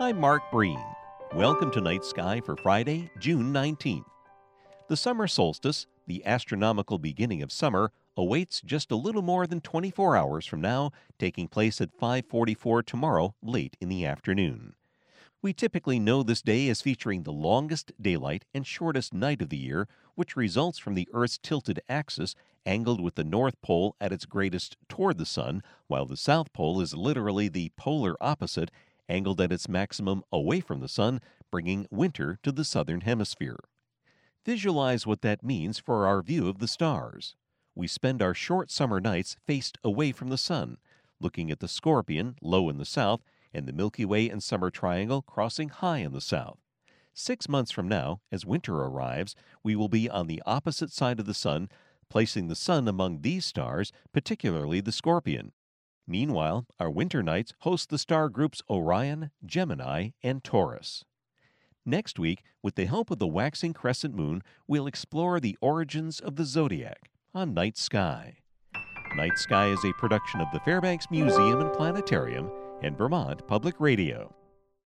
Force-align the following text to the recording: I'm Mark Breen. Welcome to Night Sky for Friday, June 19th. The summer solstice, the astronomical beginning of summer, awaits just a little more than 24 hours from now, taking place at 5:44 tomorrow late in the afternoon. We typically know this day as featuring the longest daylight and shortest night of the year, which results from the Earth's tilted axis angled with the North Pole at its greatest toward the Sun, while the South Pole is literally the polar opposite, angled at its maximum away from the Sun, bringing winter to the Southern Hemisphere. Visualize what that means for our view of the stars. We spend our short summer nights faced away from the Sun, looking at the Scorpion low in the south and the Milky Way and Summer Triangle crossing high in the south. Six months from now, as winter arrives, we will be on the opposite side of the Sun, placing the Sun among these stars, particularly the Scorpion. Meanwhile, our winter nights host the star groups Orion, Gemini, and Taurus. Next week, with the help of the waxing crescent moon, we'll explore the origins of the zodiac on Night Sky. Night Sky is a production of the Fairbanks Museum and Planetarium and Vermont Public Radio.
I'm 0.00 0.18
Mark 0.18 0.50
Breen. 0.50 0.82
Welcome 1.34 1.70
to 1.70 1.80
Night 1.80 2.04
Sky 2.04 2.40
for 2.44 2.56
Friday, 2.56 3.10
June 3.20 3.52
19th. 3.52 4.04
The 4.88 4.96
summer 4.96 5.28
solstice, 5.28 5.86
the 6.08 6.26
astronomical 6.26 6.98
beginning 6.98 7.42
of 7.42 7.52
summer, 7.52 7.92
awaits 8.16 8.60
just 8.60 8.90
a 8.90 8.96
little 8.96 9.22
more 9.22 9.46
than 9.46 9.60
24 9.60 10.16
hours 10.16 10.46
from 10.46 10.60
now, 10.60 10.90
taking 11.16 11.46
place 11.46 11.80
at 11.80 11.96
5:44 11.96 12.82
tomorrow 12.82 13.36
late 13.40 13.76
in 13.80 13.88
the 13.88 14.04
afternoon. 14.04 14.74
We 15.40 15.52
typically 15.52 16.00
know 16.00 16.24
this 16.24 16.42
day 16.42 16.68
as 16.68 16.82
featuring 16.82 17.22
the 17.22 17.32
longest 17.32 17.92
daylight 18.00 18.44
and 18.52 18.66
shortest 18.66 19.14
night 19.14 19.40
of 19.40 19.48
the 19.48 19.56
year, 19.56 19.86
which 20.16 20.34
results 20.34 20.78
from 20.80 20.94
the 20.94 21.08
Earth's 21.12 21.38
tilted 21.38 21.80
axis 21.88 22.34
angled 22.66 23.00
with 23.00 23.14
the 23.14 23.22
North 23.22 23.62
Pole 23.62 23.94
at 24.00 24.12
its 24.12 24.26
greatest 24.26 24.76
toward 24.88 25.18
the 25.18 25.26
Sun, 25.26 25.62
while 25.86 26.04
the 26.04 26.16
South 26.16 26.52
Pole 26.52 26.80
is 26.80 26.96
literally 26.96 27.46
the 27.46 27.70
polar 27.76 28.16
opposite, 28.20 28.72
angled 29.08 29.40
at 29.40 29.52
its 29.52 29.68
maximum 29.68 30.22
away 30.32 30.60
from 30.60 30.80
the 30.80 30.88
Sun, 30.88 31.20
bringing 31.50 31.86
winter 31.90 32.38
to 32.42 32.52
the 32.52 32.64
Southern 32.64 33.02
Hemisphere. 33.02 33.58
Visualize 34.44 35.06
what 35.06 35.22
that 35.22 35.42
means 35.42 35.78
for 35.78 36.06
our 36.06 36.22
view 36.22 36.48
of 36.48 36.58
the 36.58 36.68
stars. 36.68 37.34
We 37.74 37.86
spend 37.86 38.22
our 38.22 38.34
short 38.34 38.70
summer 38.70 39.00
nights 39.00 39.36
faced 39.46 39.78
away 39.82 40.12
from 40.12 40.28
the 40.28 40.38
Sun, 40.38 40.78
looking 41.20 41.50
at 41.50 41.60
the 41.60 41.68
Scorpion 41.68 42.36
low 42.42 42.68
in 42.68 42.78
the 42.78 42.84
south 42.84 43.22
and 43.52 43.66
the 43.66 43.72
Milky 43.72 44.04
Way 44.04 44.28
and 44.28 44.42
Summer 44.42 44.70
Triangle 44.70 45.22
crossing 45.22 45.68
high 45.68 45.98
in 45.98 46.12
the 46.12 46.20
south. 46.20 46.58
Six 47.14 47.48
months 47.48 47.70
from 47.70 47.88
now, 47.88 48.20
as 48.32 48.44
winter 48.44 48.74
arrives, 48.74 49.36
we 49.62 49.76
will 49.76 49.88
be 49.88 50.10
on 50.10 50.26
the 50.26 50.42
opposite 50.44 50.90
side 50.90 51.20
of 51.20 51.26
the 51.26 51.34
Sun, 51.34 51.68
placing 52.08 52.48
the 52.48 52.56
Sun 52.56 52.88
among 52.88 53.20
these 53.20 53.44
stars, 53.44 53.92
particularly 54.12 54.80
the 54.80 54.92
Scorpion. 54.92 55.52
Meanwhile, 56.06 56.66
our 56.78 56.90
winter 56.90 57.22
nights 57.22 57.52
host 57.60 57.88
the 57.88 57.98
star 57.98 58.28
groups 58.28 58.62
Orion, 58.68 59.30
Gemini, 59.44 60.10
and 60.22 60.44
Taurus. 60.44 61.04
Next 61.86 62.18
week, 62.18 62.42
with 62.62 62.74
the 62.74 62.86
help 62.86 63.10
of 63.10 63.18
the 63.18 63.26
waxing 63.26 63.72
crescent 63.72 64.14
moon, 64.14 64.42
we'll 64.66 64.86
explore 64.86 65.40
the 65.40 65.56
origins 65.60 66.20
of 66.20 66.36
the 66.36 66.44
zodiac 66.44 67.10
on 67.34 67.54
Night 67.54 67.76
Sky. 67.76 68.38
Night 69.16 69.38
Sky 69.38 69.68
is 69.68 69.84
a 69.84 69.92
production 69.94 70.40
of 70.40 70.48
the 70.52 70.60
Fairbanks 70.60 71.06
Museum 71.10 71.60
and 71.60 71.72
Planetarium 71.72 72.50
and 72.82 72.96
Vermont 72.96 73.46
Public 73.46 73.80
Radio. 73.80 74.34